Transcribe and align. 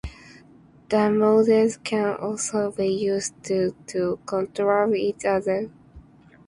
The 0.89 0.97
modules 0.97 1.77
can 1.83 2.15
also 2.15 2.71
be 2.71 2.87
used 2.87 3.35
to 3.43 3.75
control 4.25 4.95
each 4.95 5.25
other. 5.25 5.69